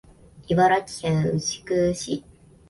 [0.47, 2.25] 茨城県牛久市